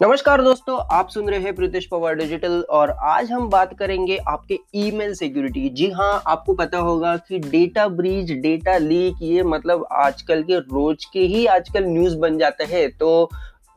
नमस्कार 0.00 0.42
दोस्तों, 0.42 0.76
आप 0.92 1.08
सुन 1.08 1.28
रहे 1.28 1.38
हैं 1.40 1.54
प्रीतेश 1.54 1.86
पवार 1.86 2.14
डिजिटल 2.14 2.60
और 2.70 2.90
आज 2.90 3.30
हम 3.32 3.48
बात 3.50 3.72
करेंगे 3.78 4.16
आपके 4.28 4.58
ईमेल 4.76 5.14
सिक्योरिटी 5.14 5.68
जी 5.68 5.88
हाँ 5.90 6.22
आपको 6.26 6.54
पता 6.54 6.78
होगा 6.78 7.16
कि 7.18 7.38
डेटा 7.38 7.86
ब्रीच 7.90 8.30
डेटा 8.32 8.76
लीक 8.78 9.22
ये 9.22 9.42
मतलब 9.44 9.86
आजकल 9.92 10.42
के 10.42 10.58
रोज 10.58 11.04
के 11.04 11.20
ही 11.22 11.44
आजकल 11.46 11.84
न्यूज़ 11.84 12.16
बन 12.16 12.38
जाते 12.38 12.64
हैं। 12.64 12.88
तो 12.90 13.30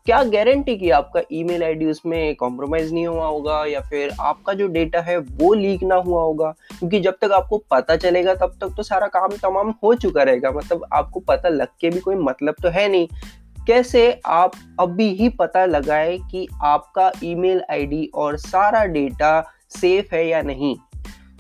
क्या 0.07 0.23
गारंटी 0.25 0.77
कि 0.77 0.89
आपका 0.91 1.21
ईमेल 1.31 1.63
आईडी 1.63 1.85
उसमें 1.85 2.35
कॉम्प्रोमाइज 2.35 2.93
नहीं 2.93 3.07
हुआ 3.07 3.25
होगा 3.25 3.65
या 3.65 3.81
फिर 3.81 4.13
आपका 4.19 4.53
जो 4.53 4.67
डेटा 4.67 5.01
है 5.01 5.17
वो 5.17 5.53
लीक 5.53 5.83
ना 5.83 5.95
हुआ 5.97 6.21
होगा? 6.21 6.53
क्योंकि 6.79 6.99
जब 6.99 7.17
तक 7.21 7.31
आपको 7.31 7.63
पता 7.71 7.95
चलेगा, 7.97 8.35
तब 8.35 8.57
तक 8.61 8.73
तो 8.77 8.83
सारा 8.83 9.07
काम 9.09 9.37
तमाम 9.43 9.73
हो 9.83 9.93
चुका 9.95 10.23
रहेगा। 10.23 10.51
मतलब 10.51 10.87
आपको 10.93 11.19
पता 11.19 11.49
लग 11.49 11.67
के 11.81 11.89
भी 11.89 11.99
कोई 11.99 12.15
मतलब 12.15 12.55
तो 12.63 12.69
है 12.69 12.87
नहीं। 12.89 13.07
कैसे 13.67 14.21
आप 14.25 14.51
अभी 14.79 15.07
ही 15.15 15.29
पता 15.29 15.65
लगाए 15.65 16.17
कि 16.31 16.47
आपका 16.63 17.11
ईमेल 17.23 17.61
आईडी 17.71 18.05
और 18.15 18.37
सारा 18.37 18.85
डेटा 18.85 19.41
सेफ़ 19.69 20.15
है 20.15 20.27
या 20.27 20.41
नहीं? 20.41 20.75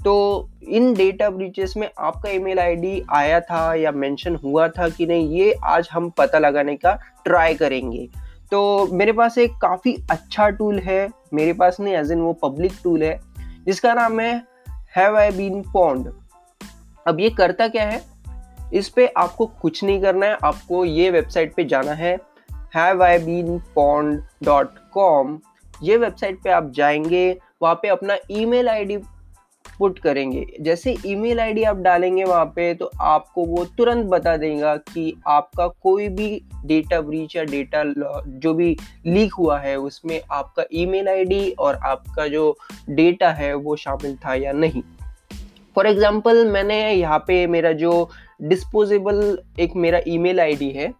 तो 0.03 0.49
इन 0.63 0.93
डेटा 0.93 1.29
ब्रीचेस 1.29 1.73
में 1.77 1.89
आपका 1.99 2.29
ईमेल 2.29 2.59
आईडी 2.59 3.01
आया 3.11 3.39
था 3.39 3.73
या 3.75 3.91
मेंशन 3.91 4.35
हुआ 4.35 4.67
था 4.67 4.89
कि 4.89 5.05
नहीं, 5.05 5.29
ये 5.29 5.53
आज 5.63 5.89
हम 5.91 6.09
पता 6.09 6.39
लगाने 6.39 6.75
का 6.75 6.93
ट्राई 7.25 7.53
करेंगे। 7.53 8.07
तो 8.51 8.87
मेरे 8.91 9.11
पास 9.11 9.37
एक 9.37 9.51
काफ़ी 9.61 9.95
अच्छा 10.11 10.49
टूल 10.49 10.79
है। 10.79 11.07
मेरे 11.33 11.53
पास 11.53 11.77
नहीं 11.79 11.93
एज 11.93 12.11
इन 12.11 12.21
वो 12.21 12.33
पब्लिक 12.33 12.73
टूल 12.83 13.03
है, 13.03 13.19
जिसका 13.65 13.93
नाम 13.93 14.19
है 14.19 14.35
हैव 14.97 15.17
आई 15.17 15.31
बीन 15.31 15.61
पॉन्ड 15.73 16.11
अब 17.05 17.19
ये 17.19 17.29
करता 17.29 17.67
क्या 17.67 17.83
है? 17.83 18.01
इस 18.73 18.89
पर 18.89 19.09
आपको 19.17 19.45
कुछ 19.61 19.83
नहीं 19.83 20.01
करना 20.01 20.25
है, 20.25 20.37
आपको 20.43 20.83
ये 20.85 21.09
वेबसाइट 21.11 21.53
पे 21.55 21.63
जाना 21.65 21.91
है 21.93 22.17
have 22.75 23.03
I 23.03 23.17
been 23.19 23.57
pwned 23.75 24.21
dot 24.43 24.77
com 24.93 25.39
ये 25.83 25.97
वेबसाइट 25.97 26.41
पे 26.43 26.49
आप 26.49 26.71
जाएँगे, 26.71 27.39
वहाँ 27.61 27.75
पे 27.75 27.87
अपना 27.87 28.17
ईमेल 28.31 28.69
आईडी 28.69 28.97
पुट 29.79 29.99
करेंगे। 29.99 30.45
जैसे 30.61 30.95
ईमेल 31.05 31.39
आईडी 31.39 31.63
आप 31.63 31.77
डालेंगे 31.77 32.23
वहाँ 32.23 32.45
पे 32.45 32.73
तो 32.73 32.89
आपको 33.01 33.45
वो 33.45 33.63
तुरंत 33.77 34.05
बता 34.05 34.35
देगा 34.37 34.75
कि 34.75 35.13
आपका 35.27 35.67
कोई 35.67 36.07
भी 36.09 36.41
डेटा 36.65 36.99
ब्रीच 37.01 37.35
या 37.35 37.43
डेटा 37.43 37.83
जो 38.27 38.53
भी 38.53 38.75
लीक 39.05 39.33
हुआ 39.33 39.59
है, 39.59 39.75
उसमें 39.75 40.19
आपका 40.31 40.63
ईमेल 40.73 41.07
आईडी 41.09 41.51
और 41.51 41.75
आपका 41.75 42.27
जो 42.27 42.55
डेटा 42.89 43.31
है 43.31 43.53
वो 43.53 43.75
शामिल 43.75 44.15
था 44.15 44.35
या 44.35 44.51
नहीं। 44.51 44.83
फॉर 45.75 45.87
एग्ज़ाम्पल 45.87 46.45
मैंने 46.47 46.79
यहाँ 46.91 47.19
पे 47.27 47.45
मेरा 47.47 47.71
जो 47.73 48.09
डिस्पोजेबल 48.41 49.37
एक 49.59 49.75
मेरा 49.75 49.99
ईमेल 50.07 50.39
आईडी 50.39 50.69
है 50.69 50.93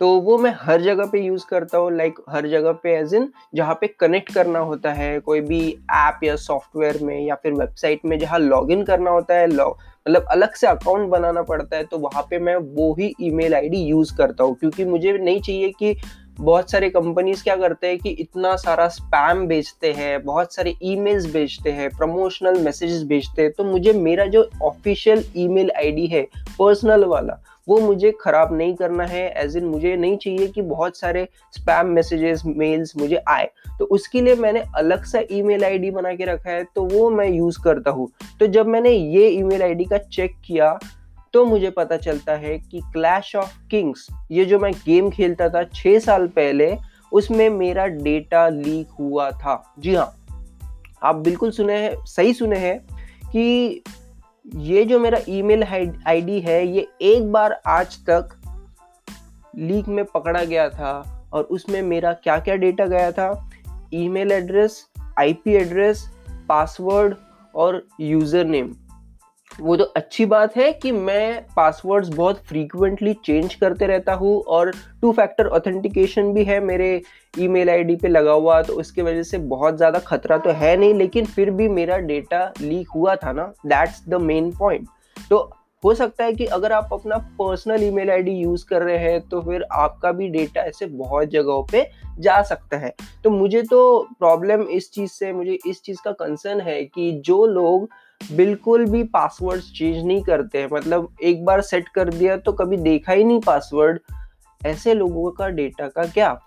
तो 0.00 0.08
वो 0.20 0.36
मैं 0.38 0.52
हर 0.60 0.80
जगह 0.82 1.06
पे 1.12 1.20
यूज़ 1.20 1.44
करता 1.50 1.78
हूँ 1.78 1.92
लाइक 1.96 2.18
हर 2.30 2.46
जगह 2.48 2.72
पे 2.82 2.96
एज 2.96 3.14
इन 3.14 3.28
जहाँ 3.54 3.74
पे 3.80 3.86
कनेक्ट 4.00 4.32
करना 4.34 4.58
होता 4.60 4.92
है, 4.92 5.18
कोई 5.20 5.40
भी 5.40 5.60
ऐप 5.92 6.24
या 6.24 6.34
सॉफ्टवेयर 6.36 6.98
में 7.02 7.18
या 7.20 7.34
फिर 7.34 7.52
वेबसाइट 7.52 8.00
में 8.04 8.18
जहाँ 8.18 8.38
लॉगिन 8.38 8.82
करना 8.84 9.10
होता 9.10 9.34
है 9.34 9.46
मतलब 9.46 10.26
अलग 10.30 10.54
से 10.54 10.66
अकाउंट 10.66 11.08
बनाना 11.10 11.42
पड़ता 11.42 11.76
है 11.76 11.84
तो 11.84 11.98
वहाँ 11.98 12.22
पे 12.30 12.38
मैं 12.38 12.56
वो 12.56 12.92
ही 12.98 13.12
ईमेल 13.22 13.54
आईडी 13.54 13.82
यूज़ 13.84 14.14
करता 14.16 14.44
हूँ, 14.44 14.54
क्योंकि 14.54 14.84
मुझे 14.84 15.12
नहीं 15.12 15.40
चाहिए 15.40 15.72
कि 15.78 15.96
बहुत 16.38 16.70
सारे 16.70 16.88
कंपनीज़ 16.90 17.42
क्या 17.44 17.54
करते 17.56 17.86
हैं 17.86 17.98
कि 17.98 18.10
इतना 18.10 18.54
सारा 18.56 18.86
स्पैम 18.88 19.46
बेचते 19.46 19.92
हैं, 19.92 20.22
बहुत 20.24 20.54
सारे 20.54 20.74
ईमेल्स 20.84 21.26
भेजते 21.32 21.70
हैं 21.72 21.88
प्रमोशनल 21.90 22.58
मैसेजेस 22.60 23.02
भेजते 23.04 23.42
हैं। 23.42 23.52
तो 23.52 23.64
मुझे 23.64 23.92
मेरा 23.92 24.26
जो 24.26 24.48
ऑफिशियल 24.62 25.24
ईमेल 25.36 25.70
आईडी 25.76 26.06
है 26.06 26.22
पर्सनल 26.58 27.04
वाला, 27.04 27.38
वो 27.68 27.78
मुझे 27.80 28.10
ख़राब 28.20 28.56
नहीं 28.56 28.74
करना 28.74 29.04
है। 29.04 29.28
एज 29.36 29.56
इन 29.56 29.64
मुझे 29.64 29.94
नहीं 29.96 30.16
चाहिए 30.16 30.46
कि 30.48 30.62
बहुत 30.64 30.98
सारे 30.98 31.26
स्पैम 31.52 31.86
मैसेजेस 31.86 32.42
मेल्स 32.46 32.96
मुझे 32.96 33.22
आए। 33.28 33.48
तो 33.78 33.84
उसके 33.86 34.20
लिए 34.20 34.34
मैंने 34.36 34.62
अलग 34.76 35.04
सा 35.04 35.22
ईमेल 35.32 35.64
आईडी 35.64 35.90
बना 35.90 36.14
के 36.14 36.24
रखा 36.24 36.50
है 36.50 36.64
तो 36.74 36.84
वो 36.88 37.08
मैं 37.10 37.28
यूज़ 37.28 37.58
करता 37.64 37.90
हूँ। 37.90 38.08
तो 38.40 38.46
जब 38.48 38.66
मैंने 38.66 38.90
ये 38.90 39.28
ईमेल 39.28 39.62
आईडी 39.62 39.84
का 39.84 39.98
चेक 39.98 40.36
किया 40.46 40.78
तो 41.36 41.44
मुझे 41.44 41.70
पता 41.70 41.96
चलता 41.96 42.32
है 42.32 42.58
कि 42.58 42.80
क्लैश 42.92 43.34
ऑफ़ 43.36 43.56
किंग्स 43.70 44.06
ये 44.30 44.44
जो 44.44 44.58
मैं 44.58 44.70
गेम 44.72 45.10
खेलता 45.10 45.48
था 45.48 45.62
छह 45.64 45.98
साल 45.98 46.26
पहले, 46.26 46.76
उसमें 47.12 47.48
मेरा 47.50 47.86
डेटा 47.86 48.48
लीक 48.48 48.90
हुआ 48.90 49.30
था। 49.30 49.74
जी 49.78 49.94
हाँ 49.94 50.26
आप 51.02 51.16
बिल्कुल 51.16 51.50
सुने 51.50 51.76
हैं, 51.78 52.04
सही 52.04 52.32
सुने 52.32 52.58
हैं 52.58 52.78
कि 53.32 53.82
ये 54.56 54.84
जो 54.84 55.00
मेरा 55.00 55.18
ईमेल 55.28 55.62
आईडी 56.06 56.40
है, 56.40 56.66
ये 56.66 56.86
एक 57.02 57.32
बार 57.32 57.60
आज 57.66 57.98
तक 58.10 58.28
लीक 59.56 59.88
में 59.88 60.04
पकड़ा 60.04 60.44
गया 60.44 60.68
था 60.68 61.28
और 61.32 61.44
उसमें 61.44 61.82
मेरा 61.82 62.12
क्या 62.12 62.38
क्या 62.38 62.56
डेटा 62.56 62.86
गया 62.86 63.12
था? 63.12 63.50
Email 63.94 64.32
address 64.32 64.84
IP 65.18 65.54
address 65.54 66.10
password 66.48 67.14
और 67.54 67.86
यूज़र 68.00 68.44
नेम 68.44 68.74
वो 69.60 69.76
तो 69.76 69.84
अच्छी 69.96 70.24
बात 70.26 70.56
है 70.56 70.72
कि 70.72 70.90
मैं 70.92 71.46
पासवर्ड्स 71.56 72.08
बहुत 72.08 72.42
फ्रीक्वेंटली 72.44 73.12
चेंज 73.24 73.54
करते 73.54 73.86
रहता 73.86 74.14
हूँ 74.14 74.40
और 74.48 74.70
टू 75.02 75.12
फैक्टर 75.12 75.46
ऑथेंटिकेशन 75.48 76.32
भी 76.32 76.44
है 76.44 76.58
मेरे 76.60 77.00
ईमेल 77.38 77.70
आईडी 77.70 77.96
पे 77.96 78.08
लगा 78.08 78.32
हुआ 78.32 78.60
तो 78.62 78.72
उसकी 78.72 79.02
वजह 79.02 79.22
से 79.22 79.38
बहुत 79.38 79.76
ज़्यादा 79.76 79.98
खतरा 79.98 80.38
तो 80.38 80.50
है 80.52 80.76
नहीं, 80.76 80.94
लेकिन 80.94 81.24
फिर 81.26 81.50
भी 81.50 81.68
मेरा 81.68 81.98
डेटा 81.98 82.44
लीक 82.60 82.88
हुआ 82.94 83.14
था 83.16 83.32
ना 83.32 83.52
दैट्स 83.66 84.02
द 84.08 84.20
मेन 84.22 84.50
पॉइंट 84.50 84.88
तो 85.30 85.50
हो 85.84 85.94
सकता 85.94 86.24
है 86.24 86.32
कि 86.32 86.44
अगर 86.46 86.72
आप 86.72 86.88
अपना 86.92 87.16
पर्सनल 87.38 87.82
ईमेल 87.84 88.10
आईडी 88.10 88.32
यूज़ 88.32 88.64
कर 88.66 88.82
रहे 88.82 88.98
हैं 88.98 89.20
तो 89.28 89.40
फिर 89.42 89.64
आपका 89.72 90.12
भी 90.12 90.28
डेटा 90.28 90.60
ऐसे 90.60 90.86
बहुत 90.86 91.28
जगहों 91.28 91.62
पे 91.72 91.86
जा 92.18 92.40
सकता 92.42 92.76
है। 92.76 92.94
तो 93.24 93.30
मुझे 93.30 93.62
तो 93.62 94.08
प्रॉब्लम 94.18 94.62
इस 94.62 94.90
चीज़ 94.92 95.10
से, 95.10 95.32
मुझे 95.32 95.58
इस 95.66 95.82
चीज़ 95.82 95.98
का 96.04 96.12
कंसर्न 96.14 96.60
है 96.60 96.82
कि 96.84 97.12
जो 97.26 97.44
लोग 97.46 97.88
बिल्कुल 98.32 98.84
भी 98.86 99.02
पासवर्ड 99.02 99.60
चेंज 99.60 100.06
नहीं 100.06 100.22
करते 100.22 100.58
हैं। 100.58 100.68
मतलब 100.72 101.08
एक 101.22 101.44
बार 101.44 101.60
सेट 101.60 101.88
कर 101.88 102.08
दिया 102.08 102.36
तो 102.36 102.52
कभी 102.52 102.76
देखा 102.76 103.12
ही 103.12 103.24
नहीं 103.24 103.40
पासवर्ड 103.40 103.98
ऐसे 104.66 104.94
लोगों 104.94 105.30
का 105.30 105.48
डेटा 105.48 105.88
का 105.88 106.06
क्या? 106.06 106.40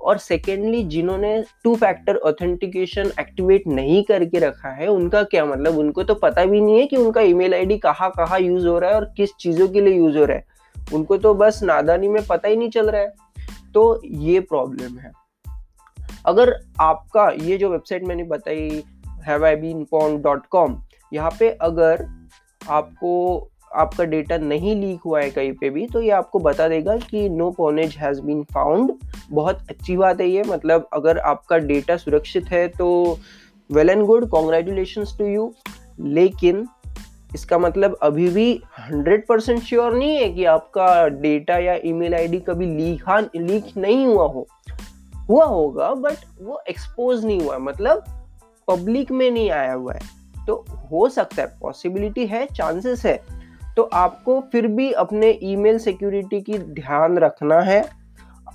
और 0.00 0.18
सेकेंडली 0.18 0.84
जिन्होंने 0.84 1.44
टू 1.64 1.74
फैक्टर 1.74 2.16
ऑथेंटिकेशन 2.16 3.12
एक्टिवेट 3.20 3.66
नहीं 3.66 4.04
करके 4.04 4.38
रखा 4.38 4.68
है, 4.68 4.88
उनका 4.88 5.22
क्या 5.22 5.44
मतलब? 5.44 5.78
उनको 5.78 6.02
तो 6.02 6.14
पता 6.14 6.44
भी 6.44 6.60
नहीं 6.60 6.80
है 6.80 6.86
कि 6.86 6.96
उनका 6.96 7.20
ईमेल 7.20 7.54
आईडी 7.54 7.78
कहाँ 7.78 8.10
कहाँ 8.10 8.40
यूज़ 8.40 8.66
हो 8.66 8.78
रहा 8.78 8.90
है 8.90 8.96
और 8.96 9.04
किस 9.16 9.30
चीज़ों 9.40 9.68
के 9.68 9.80
लिए 9.80 9.94
यूज़ 9.94 10.18
हो 10.18 10.24
रहा 10.24 10.36
है। 10.36 10.44
उनको 10.94 11.16
तो 11.16 11.34
बस 11.34 11.60
नादानी 11.62 12.08
में 12.08 12.26
पता 12.26 12.48
ही 12.48 12.56
नहीं 12.56 12.70
चल 12.70 12.90
रहा 12.90 13.02
है। 13.02 13.12
तो 13.74 14.00
ये 14.04 14.40
प्रॉब्लम 14.40 14.98
है। 14.98 15.12
अगर 16.26 16.56
आपका, 16.80 17.28
ये 17.28 17.56
जो 17.56 17.70
वेबसाइट 17.70 18.04
मैंने 18.04 18.24
बताई 18.24 18.84
have 19.26 19.46
I 19.46 19.56
been 19.56 19.84
pwn 19.84 20.22
dot 20.22 20.46
com 20.46 20.82
यहाँ 21.12 21.30
पे 21.40 21.50
अगर 21.50 22.06
आपको, 22.68 23.48
आपका 23.74 24.04
डेटा 24.04 24.38
नहीं 24.38 24.76
लीक 24.76 25.00
हुआ 25.00 25.20
है 25.20 25.30
कहीं 25.30 25.52
पे 25.52 25.70
भी 25.70 25.86
तो 25.86 26.00
ये 26.00 26.10
आपको 26.10 26.38
बता 26.38 26.68
देगा 26.68 26.96
कि 26.96 27.28
no 27.28 27.50
pwnage 27.50 27.96
has 27.96 28.20
been 28.20 28.42
found 28.42 28.92
बहुत 29.30 29.58
अच्छी 29.70 29.96
बात 29.96 30.20
है 30.20 30.28
ये 30.28 30.42
मतलब 30.42 30.88
अगर 30.92 31.18
आपका 31.18 31.58
डेटा 31.58 31.96
सुरक्षित 31.96 32.44
है 32.44 32.68
तो 32.68 33.18
well 33.72 33.90
and 33.90 34.04
good 34.04 34.28
congratulation 34.28 35.04
to 35.18 35.26
you 35.26 35.54
लेकिन 36.00 36.68
इसका 37.34 37.58
मतलब 37.58 37.98
अभी 38.02 38.28
भी 38.28 38.62
हंड्रेड 38.80 39.26
परसेंट 39.26 39.62
श्योर 39.62 39.94
नहीं 39.94 40.16
है 40.16 40.32
कि 40.32 40.44
आपका 40.44 41.08
डेटा 41.08 41.58
या 41.58 41.78
ईमेल 41.84 42.14
आईडी 42.14 42.38
कभी 42.38 42.66
लीक 42.66 43.30
लीक 43.36 43.64
नहीं 43.76 44.06
हुआ 44.06 44.26
हो। 44.26 44.46
हुआ 45.28 45.44
होगा 45.44 45.94
बट 45.94 46.16
वो 46.42 46.62
एक्सपोज 46.68 47.24
नहीं 47.24 47.40
हुआ 47.40 47.58
मतलब 47.58 48.04
पब्लिक 48.68 49.12
में 49.12 49.30
नहीं 49.30 49.50
आया 49.50 49.72
हुआ 49.72 49.94
है। 49.94 50.00
तो 50.46 50.64
हो 50.92 51.08
सकता 51.08 51.42
है 51.42 51.48
पॉसिबिलिटी 51.60 52.26
है 52.26 52.46
चांसेस 52.46 53.04
है। 53.06 53.20
तो 53.76 53.82
आपको 53.82 54.40
फिर 54.52 54.66
भी 54.66 54.90
अपने 54.92 55.30
ईमेल 55.42 55.78
सिक्योरिटी 55.78 56.40
की 56.40 56.58
ध्यान 56.58 57.18
रखना 57.18 57.60
है। 57.60 57.84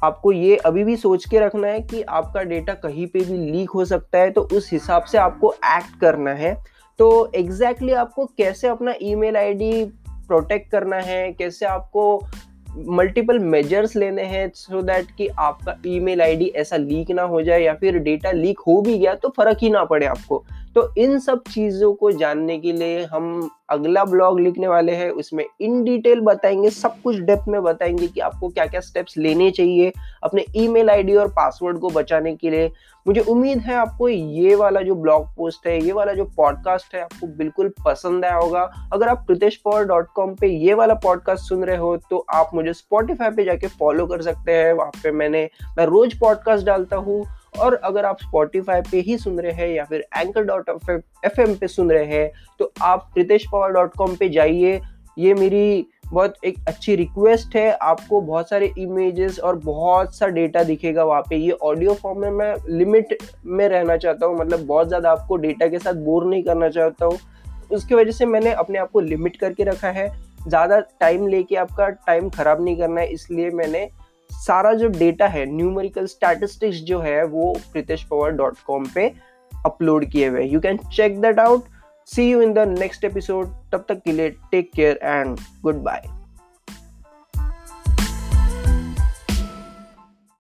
आपको 0.04 0.32
ये 0.32 0.56
अभी 0.58 0.84
भी 0.84 0.96
सोच 0.96 1.26
के 1.26 1.40
रखना 1.40 1.68
है 1.68 1.82
कि 1.82 2.02
आपका 2.02 2.44
डेटा 2.44 2.74
कहीं 2.76 3.08
पे 3.08 3.20
भी 3.20 3.38
लीक 3.52 3.70
हो 3.70 3.86
सकता 3.86 4.18
है 4.18 4.32
तो 4.32 4.42
उस 4.54 4.72
हिसाब 4.72 5.04
से 5.04 5.18
आपको 5.18 5.54
एक्ट 5.54 6.00
करना 6.02 6.32
है। 6.32 6.54
तो 7.00 7.32
एग्जैक्टली 7.36 7.88
exactly 7.88 8.08
आपको 8.08 8.26
कैसे 8.38 8.68
अपना 8.68 8.94
ईमेल 9.02 9.38
आईडी 9.38 9.84
प्रोटेक्ट 10.28 10.72
करना 10.72 10.96
है, 10.96 11.32
कैसे 11.34 11.66
आपको 11.66 12.24
मल्टीपल 12.78 13.40
मेजर्स 13.40 13.96
लेने 13.96 14.24
हैं 14.24 14.52
सो 14.56 14.82
दैट 14.82 15.06
कि 15.18 15.28
आपका 15.28 15.76
ईमेल 15.88 16.22
आईडी 16.22 16.46
ऐसा 16.56 16.78
लीक 16.78 17.12
ना 17.12 17.22
हो 17.22 17.42
जाए 17.42 17.62
या 17.62 17.74
फिर 17.74 17.98
डेटा 17.98 18.32
लीक 18.32 18.60
हो 18.60 18.82
भी 18.82 18.98
गया 18.98 19.14
तो 19.16 19.30
फ़र्क 19.30 19.58
ही 19.62 19.70
ना 19.70 19.84
पड़े 19.84 20.06
आपको। 20.06 20.44
तो 20.76 20.94
इन 20.98 21.20
सब 21.20 21.44
चीज़ों 21.52 21.94
को 21.94 22.12
जानने 22.12 22.58
के 22.60 22.72
लिए 22.72 23.04
हम 23.04 23.50
अगला 23.70 24.06
ब्लॉग 24.06 24.40
लिखने 24.40 24.68
वाले 24.68 24.92
हैं, 24.92 25.10
उसमें 25.10 25.46
इन 25.62 25.84
डिटेल 25.84 26.20
बताएँगे, 26.20 26.70
सब 26.70 27.02
कुछ 27.02 27.20
डेप्थ 27.20 27.48
में 27.48 27.64
बताएँगे 27.64 28.08
कि 28.08 28.20
आपको 28.20 28.50
क्या 28.50 28.66
क्या 28.66 28.80
स्टेप्स 28.80 29.18
लेने 29.18 29.52
चाहिए 29.52 29.92
अपने 30.24 30.46
ईमेल 30.56 30.90
आईडी 30.90 31.16
और 31.16 31.28
पासवर्ड 31.28 31.78
को 31.78 31.90
बचाने 31.90 32.36
के 32.36 32.50
लिए। 32.50 32.72
मुझे 33.06 33.22
उम्मीद 33.22 33.60
है 33.60 33.76
आपको 33.76 34.08
ये 34.10 34.56
वाला 34.56 34.82
जो 34.82 34.96
ब्लॉग 34.96 35.26
पोस्ट 35.36 35.68
है, 35.68 35.78
ये 35.84 35.92
वाला 35.92 36.14
जो 36.14 36.26
पॉडकास्ट 36.38 36.96
है, 36.96 37.02
आपको 37.02 37.28
बिल्कुल 37.28 37.72
पसंद 37.86 38.26
आया 38.26 38.36
होगा। 38.36 38.62
अगर 38.94 39.08
आप 39.08 39.24
प्रीतेश 39.28 39.56
पॉवर 39.56 39.86
डॉट 39.86 40.08
कॉम 40.16 40.34
पे 40.36 40.48
ये 40.48 40.74
वाला 40.74 40.94
पॉडकास्ट 41.04 41.50
सुन 41.50 41.64
रहे 41.64 41.78
हो 41.78 41.96
तो 42.10 42.26
आप 42.30 42.52
मुझे 42.54 42.74
स्पॉटिफाई 42.74 43.30
पे 43.30 43.44
जाके 43.44 43.68
फॉलो 43.70 44.06
कर 44.08 44.22
सकते 44.22 44.52
हैं। 44.54 44.74
वहाँ 44.74 44.92
पे 45.04 45.12
मैंने, 45.12 45.50
मैं 45.78 45.86
रोज 45.86 46.20
पॉडकास्ट 46.20 46.66
डालता 46.66 46.96
हूँ। 46.98 47.24
और 47.60 47.74
अगर 47.76 48.06
आप 48.06 48.18
स्पॉटिफाई 48.22 48.82
पे 48.82 49.00
ही 49.00 49.18
सुन 49.18 49.40
रहे 49.40 49.52
हैं 49.54 49.68
या 49.70 49.84
फिर 49.86 50.06
एंकर 50.18 50.44
डॉट 50.44 50.70
एफ़ 51.26 51.40
पे 51.60 51.68
सुन 51.68 51.92
रहे 51.92 52.06
हैं 52.06 52.32
तो 52.60 52.72
आप 52.82 53.10
प्रितेश 53.14 53.46
पवार 53.52 53.72
डॉट 53.72 53.96
कॉम 53.98 54.16
पे 54.16 54.30
जाइए। 54.30 54.80
ये 55.18 55.34
मेरी 55.34 55.88
बहुत 56.12 56.34
एक 56.46 56.58
अच्छी 56.68 56.96
रिक्वेस्ट 56.96 57.56
है। 57.56 57.72
आपको 57.74 58.22
बहुत 58.22 58.50
सारे 58.50 58.72
इमेजेस 58.78 59.40
और 59.40 59.56
बहुत 59.58 60.16
सा 60.16 60.28
डेटा 60.30 60.64
दिखेगा 60.64 61.04
वहाँ 61.04 61.22
पे। 61.22 61.36
ये 61.38 61.52
ऑडियो 61.64 61.94
फॉर्म 61.94 62.20
में 62.20 62.32
मैं 62.32 62.56
लिमिट 62.70 63.18
में 63.46 63.68
रहना 63.70 63.98
चाहता 63.98 64.26
हूँ। 64.26 64.38
मतलब 64.38 64.66
बहुत 64.68 64.88
ज़्यादा 64.88 65.12
आपको 65.12 65.36
डेटा 65.38 65.68
के 65.68 65.80
साथ 65.80 66.04
बोर 66.06 66.26
नहीं 66.26 66.44
करना 66.44 66.70
चाहता 66.70 67.06
हूँ। 67.06 67.18
उसकी 67.72 67.96
वजह 67.96 68.12
से 68.12 68.26
मैंने 68.26 68.52
अपने 68.54 68.80
आप 68.80 68.92
को 68.92 69.00
लिमिट 69.00 69.38
करके 69.38 69.64
रखा 69.64 69.90
है। 69.90 70.08
ज़्यादा 70.48 70.80
टाइम 71.00 71.28
लेके 71.28 71.56
आपका 71.56 71.90
टाइम 71.90 72.30
ख़राब 72.30 72.64
नहीं 72.64 72.78
करना 72.78 73.02
है। 73.02 73.08
इसलिए 73.10 73.50
मैंने 73.52 73.90
सारा 74.30 74.74
जो 74.74 74.88
डेटा 74.90 75.28
है 75.28 75.46
न्यूमेरिकल 75.48 76.06
स्टैटिस्टिक्स 76.08 76.78
जो 76.82 77.00
है, 77.00 77.24
वो 77.26 77.54
प्रीतेश 77.72 78.04
पवार 78.04 78.32
डॉट 78.32 78.58
कॉम 78.68 78.86
पे 78.96 79.12
अपलोड 79.52 80.06
किए 80.06 80.28
हुए 80.28 80.44
you 80.44 80.60
can 80.60 80.78
check 80.88 81.20
that 81.22 81.40
out 81.40 81.64
See 82.12 82.28
you 82.28 82.42
in 82.42 82.54
the 82.54 82.66
next 82.66 83.06
episode. 83.08 83.56
Tab 83.72 83.88
tak 83.88 84.04
take 84.52 84.76
care 84.76 85.00
and 85.00 85.40
goodbye. 85.64 86.04